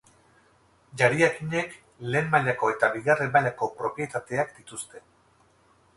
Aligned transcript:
Jariakinek 1.01 1.75
lehen 2.15 2.31
mailako 2.33 2.71
eta 2.77 2.91
bigarren 2.97 3.31
mailako 3.37 3.69
propietateak 3.83 4.57
dituzte. 4.61 5.05